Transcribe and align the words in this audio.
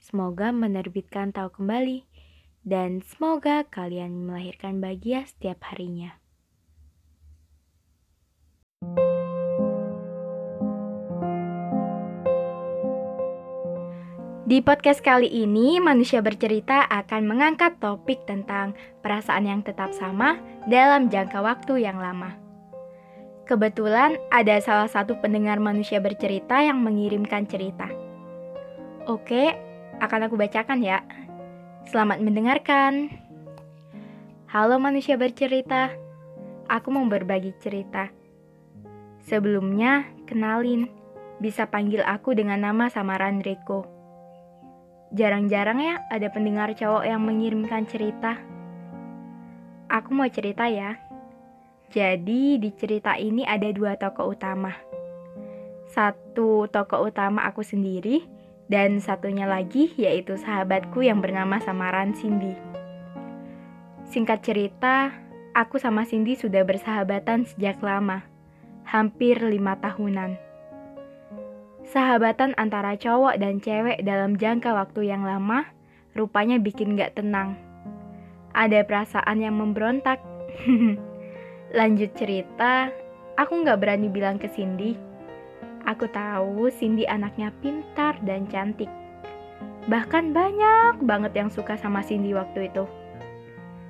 Semoga 0.00 0.48
menerbitkan 0.48 1.28
tahu 1.36 1.60
kembali 1.60 2.08
dan 2.64 3.04
semoga 3.04 3.68
kalian 3.68 4.24
melahirkan 4.24 4.80
bahagia 4.80 5.28
setiap 5.28 5.60
harinya. 5.68 6.16
Di 14.50 14.58
podcast 14.64 14.98
kali 14.98 15.30
ini, 15.30 15.78
manusia 15.78 16.18
bercerita 16.24 16.82
akan 16.90 17.22
mengangkat 17.22 17.78
topik 17.78 18.26
tentang 18.26 18.74
perasaan 18.98 19.46
yang 19.46 19.62
tetap 19.62 19.94
sama 19.94 20.42
dalam 20.66 21.06
jangka 21.06 21.38
waktu 21.38 21.86
yang 21.86 22.02
lama. 22.02 22.34
Kebetulan 23.46 24.18
ada 24.34 24.58
salah 24.58 24.90
satu 24.90 25.14
pendengar 25.22 25.62
manusia 25.62 26.02
bercerita 26.02 26.58
yang 26.66 26.82
mengirimkan 26.82 27.46
cerita. 27.46 27.86
Oke, 29.06 29.69
akan 30.00 30.26
aku 30.26 30.40
bacakan 30.40 30.80
ya. 30.80 31.04
Selamat 31.84 32.24
mendengarkan. 32.24 33.12
Halo 34.48 34.80
manusia 34.80 35.20
bercerita. 35.20 35.92
Aku 36.66 36.88
mau 36.88 37.04
berbagi 37.04 37.52
cerita. 37.60 38.08
Sebelumnya, 39.20 40.08
kenalin. 40.24 40.88
Bisa 41.40 41.68
panggil 41.68 42.00
aku 42.04 42.32
dengan 42.32 42.64
nama 42.64 42.88
samaran 42.88 43.44
Riko. 43.44 43.84
Jarang-jarang 45.12 45.80
ya 45.80 45.94
ada 46.08 46.28
pendengar 46.32 46.72
cowok 46.72 47.04
yang 47.04 47.20
mengirimkan 47.20 47.84
cerita. 47.84 48.40
Aku 49.92 50.16
mau 50.16 50.28
cerita 50.32 50.64
ya. 50.68 50.96
Jadi 51.90 52.56
di 52.56 52.70
cerita 52.72 53.18
ini 53.20 53.42
ada 53.44 53.66
dua 53.74 53.98
tokoh 54.00 54.32
utama. 54.32 54.72
Satu 55.90 56.70
tokoh 56.70 57.10
utama 57.10 57.42
aku 57.42 57.66
sendiri, 57.66 58.22
dan 58.70 59.02
satunya 59.02 59.50
lagi 59.50 59.90
yaitu 59.98 60.38
sahabatku 60.38 61.02
yang 61.02 61.18
bernama 61.18 61.58
samaran 61.58 62.14
Cindy. 62.14 62.54
Singkat 64.06 64.46
cerita, 64.46 65.10
aku 65.58 65.82
sama 65.82 66.06
Cindy 66.06 66.38
sudah 66.38 66.62
bersahabatan 66.62 67.50
sejak 67.50 67.82
lama, 67.82 68.22
hampir 68.86 69.42
lima 69.42 69.74
tahunan. 69.82 70.38
Sahabatan 71.90 72.54
antara 72.54 72.94
cowok 72.94 73.42
dan 73.42 73.58
cewek 73.58 74.06
dalam 74.06 74.38
jangka 74.38 74.70
waktu 74.70 75.10
yang 75.10 75.26
lama 75.26 75.66
rupanya 76.14 76.62
bikin 76.62 76.94
gak 76.94 77.18
tenang. 77.18 77.58
Ada 78.54 78.86
perasaan 78.86 79.42
yang 79.42 79.58
memberontak. 79.58 80.22
Lanjut 81.78 82.14
cerita, 82.14 82.94
aku 83.34 83.66
gak 83.66 83.82
berani 83.82 84.06
bilang 84.06 84.38
ke 84.38 84.46
Cindy 84.46 85.09
Aku 85.88 86.08
tahu 86.12 86.68
Cindy 86.68 87.08
anaknya 87.08 87.54
pintar 87.64 88.20
dan 88.24 88.44
cantik. 88.48 88.88
Bahkan 89.88 90.36
banyak 90.36 91.00
banget 91.02 91.32
yang 91.32 91.48
suka 91.48 91.80
sama 91.80 92.04
Cindy 92.04 92.36
waktu 92.36 92.68
itu. 92.68 92.84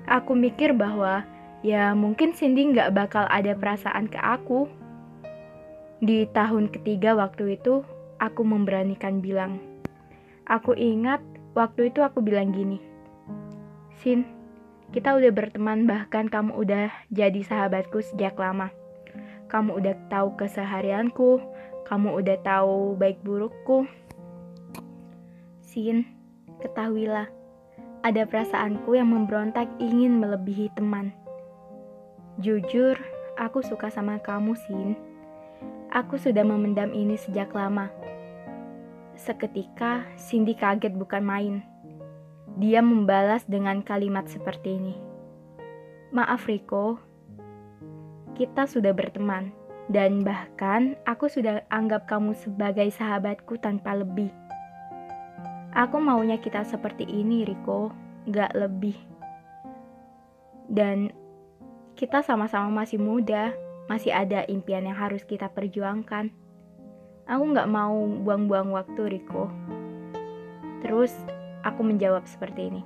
Aku 0.06 0.38
mikir 0.38 0.74
bahwa 0.74 1.26
ya 1.66 1.92
mungkin 1.92 2.30
Cindy 2.32 2.70
nggak 2.70 2.94
bakal 2.94 3.26
ada 3.26 3.52
perasaan 3.58 4.06
ke 4.06 4.18
aku. 4.18 4.70
Di 6.00 6.24
tahun 6.30 6.72
ketiga 6.72 7.12
waktu 7.18 7.60
itu, 7.60 7.84
aku 8.22 8.40
memberanikan 8.46 9.20
bilang. 9.20 9.60
Aku 10.48 10.72
ingat 10.72 11.20
waktu 11.52 11.92
itu 11.92 12.00
aku 12.00 12.24
bilang 12.24 12.54
gini. 12.54 12.80
Sin, 14.00 14.24
kita 14.90 15.14
udah 15.14 15.30
berteman 15.30 15.84
bahkan 15.84 16.26
kamu 16.26 16.56
udah 16.56 16.88
jadi 17.12 17.44
sahabatku 17.44 18.00
sejak 18.00 18.34
lama. 18.40 18.72
Kamu 19.50 19.76
udah 19.82 19.94
tahu 20.08 20.38
keseharianku, 20.38 21.42
kamu 21.86 22.20
udah 22.20 22.38
tahu 22.42 22.96
baik 22.96 23.20
burukku. 23.22 23.86
Sin, 25.60 26.08
ketahuilah, 26.58 27.30
ada 28.00 28.22
perasaanku 28.24 28.96
yang 28.96 29.12
memberontak 29.12 29.68
ingin 29.76 30.18
melebihi 30.18 30.72
teman. 30.72 31.12
Jujur, 32.40 32.96
aku 33.36 33.60
suka 33.60 33.92
sama 33.92 34.16
kamu, 34.18 34.56
Sin. 34.56 34.96
Aku 35.92 36.16
sudah 36.16 36.46
memendam 36.46 36.94
ini 36.96 37.20
sejak 37.20 37.52
lama. 37.52 37.92
Seketika, 39.20 40.08
Cindy 40.16 40.56
kaget 40.56 40.96
bukan 40.96 41.20
main. 41.20 41.54
Dia 42.56 42.80
membalas 42.80 43.44
dengan 43.44 43.84
kalimat 43.84 44.24
seperti 44.30 44.80
ini. 44.80 44.96
Maaf 46.10 46.48
Riko, 46.48 46.96
kita 48.32 48.64
sudah 48.64 48.96
berteman. 48.96 49.59
Dan 49.90 50.22
bahkan 50.22 50.94
aku 51.02 51.26
sudah 51.26 51.66
anggap 51.66 52.06
kamu 52.06 52.38
sebagai 52.38 52.86
sahabatku 52.94 53.58
tanpa 53.58 53.98
lebih. 53.98 54.30
Aku 55.74 55.98
maunya 55.98 56.38
kita 56.38 56.62
seperti 56.62 57.02
ini, 57.10 57.42
Riko, 57.42 57.90
gak 58.30 58.54
lebih. 58.54 58.94
Dan 60.70 61.10
kita 61.98 62.22
sama-sama 62.22 62.86
masih 62.86 63.02
muda, 63.02 63.50
masih 63.90 64.14
ada 64.14 64.46
impian 64.46 64.86
yang 64.86 64.94
harus 64.94 65.26
kita 65.26 65.50
perjuangkan. 65.50 66.30
Aku 67.26 67.42
gak 67.50 67.66
mau 67.66 68.06
buang-buang 68.22 68.70
waktu, 68.70 69.18
Riko. 69.18 69.50
Terus 70.86 71.10
aku 71.66 71.82
menjawab 71.82 72.30
seperti 72.30 72.70
ini. 72.70 72.82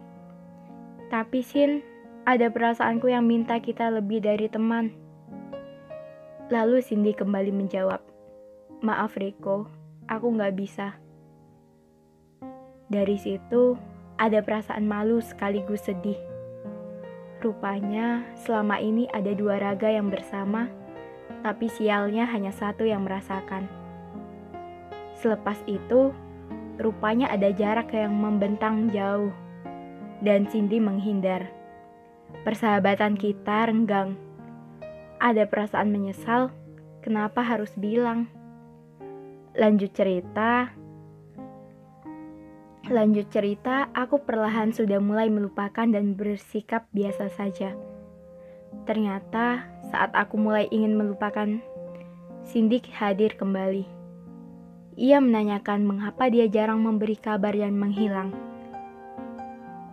Tapi 1.13 1.45
Sin, 1.45 1.85
ada 2.25 2.49
perasaanku 2.49 3.13
yang 3.13 3.29
minta 3.29 3.61
kita 3.61 3.93
lebih 3.93 4.25
dari 4.25 4.49
teman. 4.49 5.04
Lalu 6.53 6.85
Cindy 6.85 7.17
kembali 7.17 7.57
menjawab, 7.57 8.05
Maaf 8.85 9.17
Riko, 9.17 9.65
aku 10.05 10.27
nggak 10.37 10.53
bisa. 10.53 10.93
Dari 12.93 13.17
situ, 13.17 13.81
ada 14.21 14.45
perasaan 14.45 14.85
malu 14.85 15.25
sekaligus 15.25 15.89
sedih. 15.89 16.21
Rupanya, 17.41 18.29
selama 18.37 18.77
ini 18.77 19.09
ada 19.17 19.33
dua 19.33 19.57
raga 19.57 19.89
yang 19.89 20.13
bersama, 20.13 20.69
tapi 21.41 21.73
sialnya 21.73 22.29
hanya 22.29 22.53
satu 22.53 22.85
yang 22.85 23.09
merasakan. 23.09 23.65
Selepas 25.17 25.57
itu, 25.65 26.13
rupanya 26.77 27.33
ada 27.33 27.57
jarak 27.57 27.89
yang 27.97 28.13
membentang 28.21 28.93
jauh, 28.93 29.33
dan 30.21 30.45
Cindy 30.53 30.77
menghindar. 30.77 31.49
Persahabatan 32.45 33.17
kita 33.17 33.65
renggang 33.65 34.24
ada 35.23 35.47
perasaan 35.47 35.91
menyesal, 35.91 36.51
kenapa 37.05 37.45
harus 37.45 37.71
bilang? 37.79 38.27
Lanjut 39.55 39.95
cerita. 39.95 40.75
Lanjut 42.91 43.33
cerita, 43.33 43.89
aku 43.97 44.21
perlahan 44.27 44.75
sudah 44.75 45.01
mulai 45.01 45.33
melupakan 45.33 45.89
dan 45.89 46.13
bersikap 46.19 46.85
biasa 46.93 47.33
saja. 47.33 47.73
Ternyata, 48.85 49.65
saat 49.89 50.13
aku 50.13 50.37
mulai 50.37 50.69
ingin 50.69 50.99
melupakan, 50.99 51.63
Cindy 52.45 52.85
hadir 52.93 53.41
kembali. 53.41 53.89
Ia 55.01 55.19
menanyakan 55.19 55.89
mengapa 55.89 56.29
dia 56.29 56.45
jarang 56.45 56.85
memberi 56.85 57.17
kabar 57.17 57.57
dan 57.57 57.73
menghilang. 57.79 58.37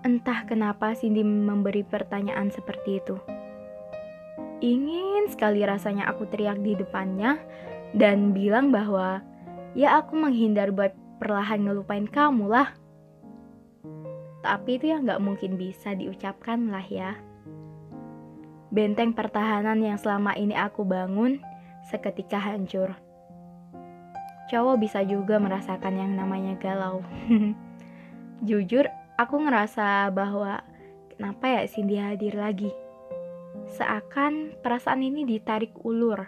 Entah 0.03 0.43
kenapa 0.43 0.91
Cindy 0.97 1.23
memberi 1.23 1.87
pertanyaan 1.87 2.51
seperti 2.51 2.99
itu. 2.99 3.15
Ingin 4.61 5.25
sekali 5.33 5.65
rasanya 5.65 6.05
aku 6.05 6.29
teriak 6.29 6.61
di 6.61 6.77
depannya 6.77 7.41
dan 7.97 8.29
bilang 8.29 8.69
bahwa 8.69 9.25
ya 9.73 9.97
aku 9.97 10.13
menghindar 10.13 10.69
buat 10.69 10.93
perlahan 11.17 11.65
ngelupain 11.65 12.05
kamu 12.05 12.45
lah. 12.45 12.69
Tapi 14.45 14.77
itu 14.77 14.93
yang 14.93 15.09
gak 15.09 15.21
mungkin 15.21 15.57
bisa 15.57 15.97
diucapkan 15.97 16.69
lah 16.69 16.85
ya. 16.85 17.17
Benteng 18.69 19.17
pertahanan 19.17 19.81
yang 19.81 19.97
selama 19.97 20.37
ini 20.37 20.53
aku 20.53 20.85
bangun 20.85 21.41
seketika 21.89 22.37
hancur. 22.37 22.93
Cowok 24.49 24.77
bisa 24.77 25.01
juga 25.01 25.41
merasakan 25.41 25.97
yang 25.97 26.13
namanya 26.13 26.53
galau. 26.61 27.01
Jujur, 28.47 28.89
aku 29.17 29.35
ngerasa 29.41 30.09
bahwa 30.13 30.61
kenapa 31.13 31.49
ya 31.49 31.61
Cindy 31.69 31.97
hadir 31.97 32.37
lagi? 32.37 32.73
Seakan 33.69 34.57
perasaan 34.65 35.05
ini 35.05 35.27
ditarik 35.27 35.77
ulur. 35.85 36.25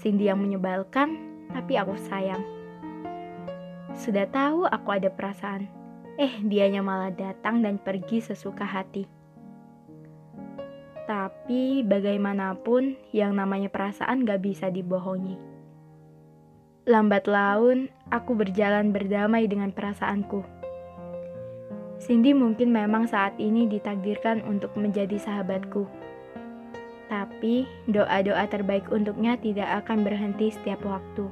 Cindy 0.00 0.32
yang 0.32 0.40
menyebalkan, 0.40 1.16
tapi 1.52 1.76
aku 1.76 1.96
sayang. 2.08 2.40
Sudah 3.96 4.28
tahu 4.28 4.68
aku 4.68 4.88
ada 4.92 5.08
perasaan. 5.12 5.68
Eh, 6.16 6.40
dianya 6.44 6.80
malah 6.80 7.12
datang 7.12 7.60
dan 7.60 7.76
pergi 7.76 8.24
sesuka 8.24 8.64
hati. 8.64 9.04
Tapi 11.04 11.84
bagaimanapun, 11.84 12.96
yang 13.12 13.36
namanya 13.36 13.68
perasaan 13.68 14.24
gak 14.24 14.42
bisa 14.42 14.72
dibohongi. 14.72 15.36
Lambat 16.86 17.26
laun, 17.26 17.90
aku 18.14 18.38
berjalan 18.38 18.94
berdamai 18.94 19.50
dengan 19.50 19.74
perasaanku. 19.74 20.46
Cindy 21.96 22.36
mungkin 22.36 22.70
memang 22.70 23.08
saat 23.08 23.34
ini 23.40 23.66
ditakdirkan 23.66 24.44
untuk 24.44 24.76
menjadi 24.76 25.16
sahabatku. 25.16 26.05
Tapi 27.06 27.66
doa-doa 27.86 28.44
terbaik 28.50 28.90
untuknya 28.90 29.38
tidak 29.38 29.84
akan 29.84 30.02
berhenti 30.02 30.50
setiap 30.50 30.82
waktu. 30.82 31.30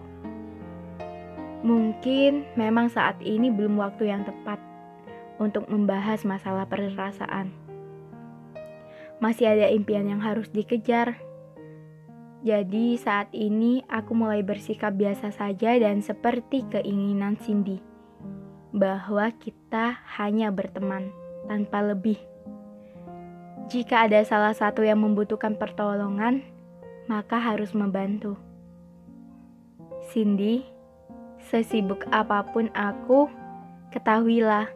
Mungkin 1.64 2.44
memang 2.60 2.92
saat 2.92 3.16
ini 3.24 3.48
belum 3.48 3.80
waktu 3.80 4.12
yang 4.12 4.22
tepat 4.28 4.60
untuk 5.40 5.66
membahas 5.66 6.22
masalah 6.22 6.68
perasaan. 6.68 7.50
Masih 9.18 9.48
ada 9.48 9.72
impian 9.72 10.04
yang 10.04 10.20
harus 10.20 10.52
dikejar. 10.52 11.16
Jadi 12.44 13.00
saat 13.00 13.32
ini 13.32 13.80
aku 13.88 14.12
mulai 14.12 14.44
bersikap 14.44 14.92
biasa 14.92 15.32
saja 15.32 15.80
dan 15.80 16.04
seperti 16.04 16.68
keinginan 16.68 17.40
Cindy 17.40 17.80
bahwa 18.74 19.32
kita 19.40 20.04
hanya 20.20 20.52
berteman 20.52 21.08
tanpa 21.48 21.80
lebih. 21.80 22.33
Jika 23.64 24.04
ada 24.04 24.20
salah 24.28 24.52
satu 24.52 24.84
yang 24.84 25.00
membutuhkan 25.00 25.56
pertolongan, 25.56 26.44
maka 27.08 27.40
harus 27.40 27.72
membantu. 27.72 28.36
Cindy, 30.12 30.68
sesibuk 31.48 32.04
apa 32.12 32.44
pun 32.52 32.68
aku, 32.76 33.24
ketahuilah 33.88 34.68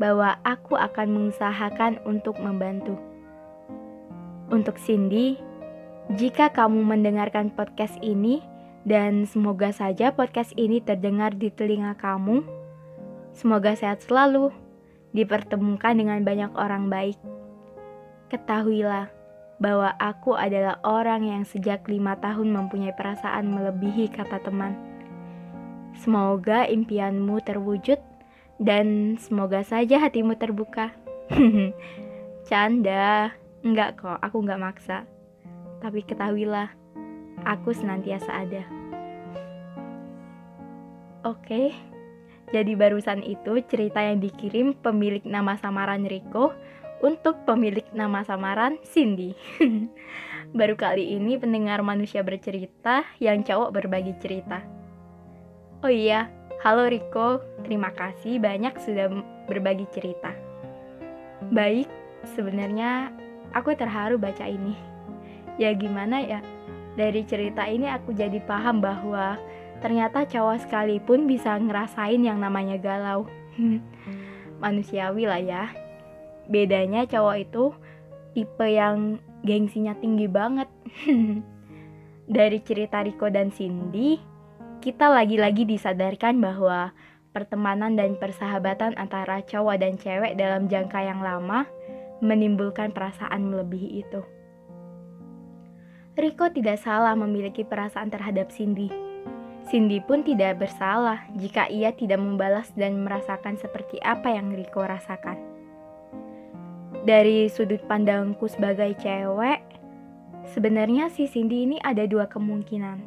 bahwa 0.00 0.40
aku 0.40 0.72
akan 0.72 1.08
mengusahakan 1.12 2.00
untuk 2.08 2.40
membantu. 2.40 2.96
Untuk 4.48 4.80
Cindy, 4.80 5.36
jika 6.16 6.48
kamu 6.48 6.80
mendengarkan 6.80 7.52
podcast 7.52 8.00
ini, 8.00 8.40
dan 8.88 9.28
semoga 9.28 9.68
saja 9.68 10.16
podcast 10.16 10.56
ini 10.56 10.80
terdengar 10.80 11.36
di 11.36 11.52
telinga 11.52 11.92
kamu, 12.00 12.40
semoga 13.36 13.76
sehat 13.76 14.00
selalu, 14.00 14.48
dipertemukan 15.12 15.92
dengan 15.92 16.24
banyak 16.24 16.56
orang 16.56 16.88
baik 16.88 17.20
Ketahuilah 18.30 19.10
bahwa 19.58 19.90
aku 19.98 20.38
adalah 20.38 20.78
orang 20.86 21.26
yang 21.26 21.42
sejak 21.42 21.82
lima 21.90 22.14
tahun 22.22 22.54
mempunyai 22.54 22.94
perasaan 22.94 23.50
melebihi 23.50 24.06
kata 24.14 24.38
teman. 24.46 24.78
Semoga 25.98 26.70
impianmu 26.70 27.42
terwujud 27.42 27.98
dan 28.62 29.18
semoga 29.18 29.66
saja 29.66 29.98
hatimu 29.98 30.38
terbuka. 30.38 30.94
Canda, 32.48 33.34
enggak 33.66 33.98
kok, 33.98 34.18
aku 34.22 34.46
enggak 34.46 34.62
maksa. 34.62 34.98
Tapi 35.82 36.06
ketahuilah, 36.06 36.70
aku 37.42 37.74
senantiasa 37.74 38.30
ada. 38.30 38.62
Oke, 41.26 41.74
jadi 42.54 42.78
barusan 42.78 43.26
itu 43.26 43.58
cerita 43.66 44.00
yang 44.00 44.22
dikirim 44.22 44.78
pemilik 44.78 45.26
nama 45.26 45.58
samaran 45.58 46.06
Riko 46.06 46.54
untuk 47.00 47.42
pemilik 47.48 47.84
nama 47.96 48.20
samaran 48.24 48.76
Cindy. 48.84 49.32
Baru 50.56 50.76
kali 50.76 51.16
ini 51.16 51.40
pendengar 51.40 51.80
manusia 51.80 52.20
bercerita 52.20 53.04
yang 53.18 53.40
cowok 53.40 53.70
berbagi 53.72 54.14
cerita. 54.20 54.60
Oh 55.80 55.92
iya, 55.92 56.28
halo 56.60 56.88
Riko, 56.92 57.40
terima 57.64 57.88
kasih 57.96 58.36
banyak 58.36 58.76
sudah 58.84 59.08
berbagi 59.48 59.88
cerita. 59.96 60.36
Baik, 61.48 61.88
sebenarnya 62.36 63.08
aku 63.56 63.72
terharu 63.72 64.20
baca 64.20 64.44
ini. 64.44 64.76
Ya 65.56 65.72
gimana 65.72 66.20
ya, 66.20 66.44
dari 67.00 67.24
cerita 67.24 67.64
ini 67.64 67.88
aku 67.88 68.12
jadi 68.12 68.44
paham 68.44 68.84
bahwa 68.84 69.40
ternyata 69.80 70.28
cowok 70.28 70.68
sekalipun 70.68 71.24
bisa 71.24 71.56
ngerasain 71.56 72.20
yang 72.20 72.36
namanya 72.36 72.76
galau. 72.76 73.24
Manusiawi 74.60 75.24
lah 75.24 75.40
ya 75.40 75.89
bedanya 76.50 77.06
cowok 77.06 77.36
itu 77.38 77.64
tipe 78.34 78.66
yang 78.66 79.22
gengsinya 79.46 79.94
tinggi 79.96 80.26
banget. 80.26 80.68
Dari 82.30 82.58
cerita 82.62 83.02
Rico 83.02 83.26
dan 83.26 83.50
Cindy, 83.50 84.18
kita 84.78 85.10
lagi-lagi 85.10 85.66
disadarkan 85.66 86.38
bahwa 86.38 86.94
pertemanan 87.30 87.94
dan 87.98 88.18
persahabatan 88.18 88.94
antara 88.98 89.42
cowok 89.42 89.76
dan 89.78 89.94
cewek 89.98 90.34
dalam 90.38 90.66
jangka 90.66 91.00
yang 91.02 91.22
lama 91.22 91.66
menimbulkan 92.22 92.94
perasaan 92.94 93.50
melebihi 93.50 94.02
itu. 94.06 94.22
Rico 96.18 96.52
tidak 96.52 96.78
salah 96.82 97.16
memiliki 97.16 97.64
perasaan 97.64 98.12
terhadap 98.12 98.52
Cindy. 98.52 98.92
Cindy 99.70 100.02
pun 100.02 100.26
tidak 100.26 100.58
bersalah 100.58 101.30
jika 101.38 101.70
ia 101.70 101.94
tidak 101.94 102.18
membalas 102.18 102.70
dan 102.74 103.06
merasakan 103.06 103.54
seperti 103.56 104.02
apa 104.02 104.34
yang 104.34 104.50
Rico 104.52 104.82
rasakan 104.82 105.49
dari 107.04 107.48
sudut 107.48 107.80
pandangku 107.88 108.44
sebagai 108.48 108.92
cewek, 109.00 109.64
sebenarnya 110.52 111.08
si 111.08 111.24
Cindy 111.24 111.64
ini 111.64 111.76
ada 111.80 112.04
dua 112.04 112.28
kemungkinan. 112.28 113.00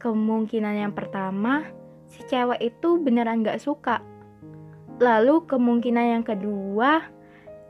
Kemungkinan 0.00 0.74
yang 0.86 0.94
pertama, 0.94 1.66
si 2.06 2.22
cewek 2.30 2.62
itu 2.62 3.02
beneran 3.02 3.42
gak 3.42 3.60
suka. 3.60 4.00
Lalu 5.00 5.44
kemungkinan 5.48 6.20
yang 6.20 6.24
kedua, 6.24 7.04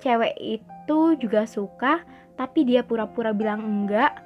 cewek 0.02 0.34
itu 0.38 1.00
juga 1.18 1.46
suka, 1.46 2.02
tapi 2.34 2.66
dia 2.66 2.82
pura-pura 2.82 3.30
bilang 3.34 3.62
enggak. 3.62 4.16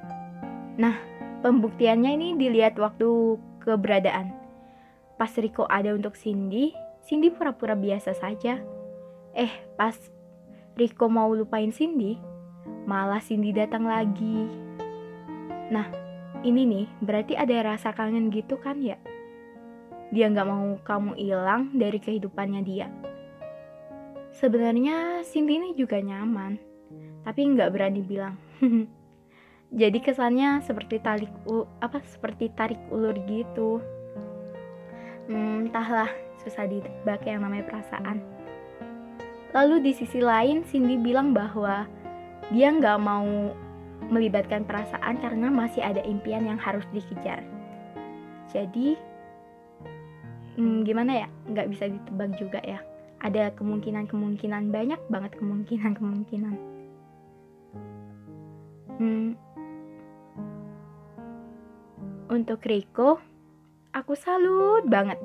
Nah, 0.81 0.97
pembuktiannya 1.45 2.17
ini 2.17 2.29
dilihat 2.41 2.79
waktu 2.81 3.39
keberadaan. 3.63 4.33
Pas 5.15 5.31
Riko 5.39 5.69
ada 5.71 5.95
untuk 5.95 6.19
Cindy, 6.19 6.75
Cindy 7.05 7.31
pura-pura 7.31 7.77
biasa 7.77 8.17
saja. 8.17 8.59
Eh, 9.35 9.53
pas 9.77 9.95
Riko 10.75 11.07
mau 11.07 11.31
lupain 11.31 11.71
Cindy, 11.71 12.19
malah 12.83 13.23
Cindy 13.23 13.55
datang 13.55 13.87
lagi. 13.87 14.51
Nah, 15.71 15.87
ini 16.43 16.67
nih 16.67 16.87
berarti 16.99 17.39
ada 17.39 17.63
rasa 17.63 17.95
kangen 17.95 18.27
gitu 18.35 18.59
kan 18.59 18.83
ya? 18.83 18.99
Dia 20.11 20.27
nggak 20.35 20.49
mau 20.51 20.75
kamu 20.83 21.15
hilang 21.15 21.71
dari 21.79 22.03
kehidupannya 22.03 22.67
dia. 22.67 22.91
Sebenarnya 24.35 25.23
Cindy 25.23 25.63
ini 25.63 25.79
juga 25.79 26.03
nyaman, 26.03 26.59
tapi 27.23 27.47
nggak 27.55 27.71
berani 27.71 28.03
bilang. 28.03 28.35
Jadi 29.71 30.03
kesannya 30.03 30.59
seperti 30.67 30.99
tarik 30.99 31.31
apa 31.79 32.03
seperti 32.03 32.51
tarik 32.51 32.83
ulur 32.91 33.15
gitu. 33.31 33.79
Hmm, 35.31 35.71
entahlah, 35.71 36.11
susah 36.43 36.67
ditebak 36.67 37.23
yang 37.31 37.47
namanya 37.47 37.63
perasaan. 37.63 38.34
Lalu 39.55 39.87
di 39.87 39.93
sisi 39.95 40.19
lain 40.19 40.67
Cindy 40.67 40.99
bilang 40.99 41.31
bahwa 41.31 41.87
dia 42.51 42.75
nggak 42.75 42.99
mau 42.99 43.55
melibatkan 44.11 44.67
perasaan 44.67 45.23
karena 45.23 45.49
masih 45.49 45.81
ada 45.81 46.03
impian 46.03 46.45
yang 46.45 46.59
harus 46.59 46.85
dikejar. 46.91 47.41
Jadi 48.51 48.99
hmm, 50.59 50.83
gimana 50.83 51.25
ya? 51.25 51.29
Nggak 51.47 51.71
bisa 51.71 51.85
ditebak 51.87 52.35
juga 52.37 52.61
ya. 52.67 52.83
Ada 53.23 53.55
kemungkinan-kemungkinan 53.57 54.75
banyak 54.75 55.01
banget 55.09 55.33
kemungkinan-kemungkinan. 55.39 56.55
Hmm, 58.95 59.35
untuk 62.31 62.63
Riko, 62.63 63.23
aku 63.95 64.13
salut 64.19 64.87
banget 64.87 65.19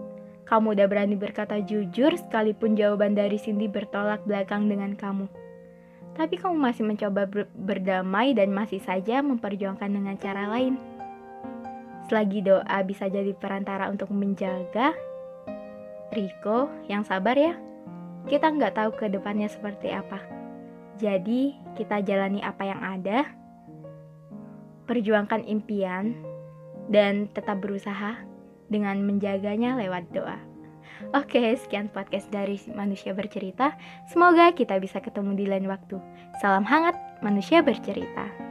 kamu 0.50 0.74
udah 0.74 0.88
berani 0.89 1.13
berkata 1.13 1.62
jujur 1.62 2.10
sekalipun 2.18 2.74
jawaban 2.74 3.13
dari 3.13 3.38
Cindy 3.38 3.70
bertolak 3.70 4.25
belakang 4.25 4.65
dengan 4.65 4.98
kamu. 4.98 5.29
Tapi 6.18 6.41
kamu 6.41 6.58
masih 6.58 6.89
mencoba 6.89 7.29
ber 7.29 7.46
berdamai 7.53 8.34
dan 8.34 8.50
masih 8.50 8.82
saja 8.82 9.22
memperjuangkan 9.22 9.94
dengan 9.94 10.18
cara 10.18 10.50
lain. 10.50 10.75
Selagi 12.10 12.41
doa 12.41 12.82
bisa 12.82 13.06
jadi 13.06 13.29
perantara 13.38 13.94
untuk 13.94 14.10
menjaga, 14.10 14.98
Riko 16.10 16.65
yang 16.89 17.06
sabar 17.06 17.38
ya. 17.38 17.53
kita 18.27 18.51
nggak 18.51 18.75
tahu 18.75 18.91
ke 19.00 19.06
depannya 19.08 19.48
seperti 19.48 19.96
apa. 19.96 20.20
Jadi, 21.00 21.56
kita 21.79 22.03
jalani 22.03 22.44
apa 22.44 22.68
yang 22.68 22.82
ada, 22.84 23.24
perjuangkan 24.86 25.48
impian, 25.48 26.13
dan 26.91 27.32
tetap 27.32 27.63
berusaha 27.63 28.28
dengan 28.70 29.02
menjaganya 29.04 29.76
lewat 29.76 30.10
doa. 30.14 30.38
Oke, 31.16 31.56
sekian 31.56 31.88
podcast 31.90 32.28
dari 32.30 32.60
Manusia 32.76 33.16
Bercerita. 33.16 33.74
Semoga 34.12 34.52
kita 34.52 34.78
bisa 34.78 35.00
ketemu 35.00 35.32
di 35.36 35.46
lain 35.48 35.68
waktu. 35.72 35.98
Salam 36.44 36.68
hangat, 36.68 36.96
Manusia 37.24 37.64
Bercerita. 37.64 38.49